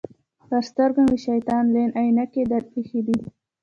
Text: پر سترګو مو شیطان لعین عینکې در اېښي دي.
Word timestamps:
پر 0.47 0.61
سترګو 0.69 1.01
مو 1.07 1.15
شیطان 1.27 1.63
لعین 1.73 1.91
عینکې 1.99 2.43
در 2.51 2.63
اېښي 2.75 3.01
دي. 3.07 3.17